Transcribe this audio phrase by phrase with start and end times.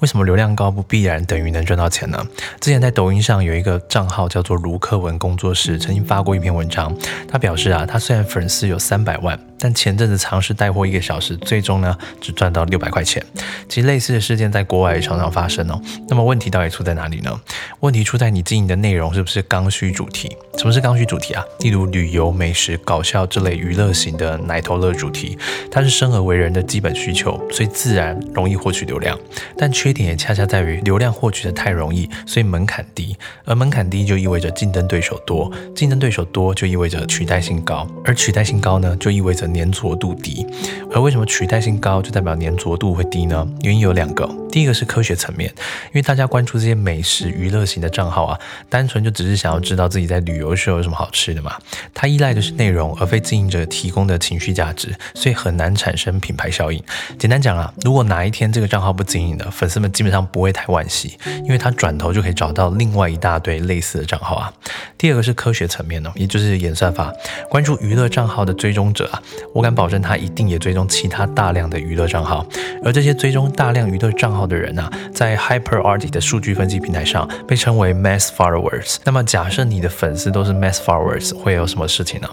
[0.00, 2.24] 为什么流量高不必然等于能赚到钱呢？
[2.60, 13.20] 之前在抖音上有一个账号叫做卢克文工作室，曾经发过一篇文章，他表示啊，他虽然粉丝有三百万，但前阵子尝试带货一个小时，最终呢只赚到六百块钱。
[13.68, 15.82] 其实类似的事件在国外也常常发生哦。
[16.08, 17.40] 那么问题到底出在哪里呢？
[17.80, 20.30] 问题出在你经营的内容是不是刚需主题？
[20.58, 21.44] 什么是刚需主题啊？
[21.58, 25.36] 例如旅游、美食、搞笑这类娱乐型的奶头乐主题，
[25.72, 29.18] 它是生而为人的基本需求，所以自然容易获取流量，
[29.56, 40.46] 但缺点也恰恰在于流量获取的太容易，所以门槛低，而门槛低就意味着竞争对手多，竞争对手多就意味着取代性高，而取代性高呢，就意味着粘着度低。
[40.92, 43.48] 而为什么取代性高就代表粘着度会低呢？
[43.62, 45.50] 原因有两个，第一个是科学层面，
[45.86, 48.38] 因为大家关注这些美食娱乐型的账号啊，
[48.68, 51.56] 单纯就只是想要知道自己在旅游时候有什么好吃的嘛，
[51.94, 56.82] 它依赖的是内容，而非经营者提供的情绪价值，所以很难产生品牌效应。
[57.18, 60.18] 简单讲啊，如果哪一天这个账号不经营了，粉丝们基本上。
[60.30, 64.52] 不会太惋惜，因为他转头就可以找到另外一大堆类似的账号啊。
[64.98, 67.10] 第二个是科学层面呢，也就是演算法
[67.48, 69.22] 关注娱乐账号的追踪者啊，
[69.54, 72.44] 我敢保证他一定也追踪其他大量的娱乐账号，
[72.84, 78.96] 而这些追踪大量娱乐账号的人呢，在 Hyper Art 的数据分析平台上被称为 Mass Followers。
[79.04, 82.28] 那么假设你的粉丝都是 Mass Followers，会有什么事情呢？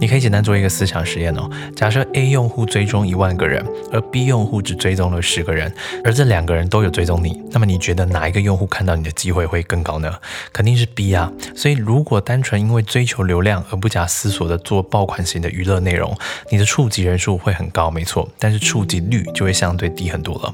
[0.00, 1.50] 你可以简单做一个思想实验哦。
[1.74, 5.72] 假设 A 用户追踪一万个人，而 B 用户只追踪了十个人，
[6.04, 7.22] 而这两个人都有追踪。
[7.22, 10.12] 你那么你觉得哪一个用户看到你的机会会更高呢？
[10.52, 11.30] 肯定是 B 啊。
[11.54, 16.16] 所以如果单纯因为追求流量而不假思索的做爆款型的娱乐内容，
[16.50, 20.52] 你的触及人数会很高，没错，但是触及率就会相对低很多了。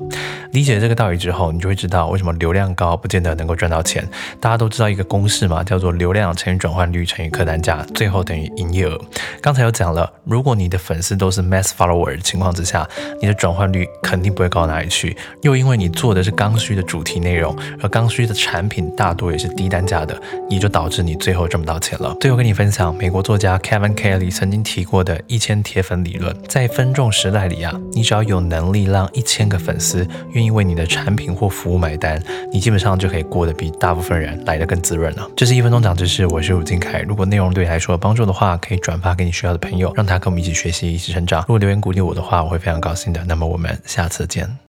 [0.53, 4.07] 理解这个道理之后，你就会知道为什么流量高不见得能够赚到钱。
[4.39, 9.01] 大家都知道一个公式嘛，叫做流量乘以转换率乘以客单价，最后等于营业额。
[9.41, 12.87] 刚才有讲了，如果你的粉丝都是 mass follower 的情况之下，
[13.21, 15.17] 你的转换率肯定不会高到哪里去。
[15.41, 22.15] 又因为你做的是刚需的主题内容，而刚需的产品大多也是低单价的，也就导致你最后赚不到钱了。
[22.21, 30.07] 最后跟你分享美国作家 Kevin Kelly 曾经提过的一千铁粉理论，在分众时代里啊，你只要有能力让一千个粉丝
[30.43, 32.23] 因为你的产品或服务买单，
[32.53, 35.29] 你基本上就可以过得比大部分人来得更滋润了。
[35.37, 37.01] 这是一分钟长知识，我是吴金凯。
[37.01, 41.41] 如果内容对你来说有帮助的话，可以转发给你需要的朋友，让他跟我们一起学习，一起成长。
[41.43, 43.25] 如果留言鼓励我的话，我会非常高兴的。
[43.25, 44.59] 那么我们下次见。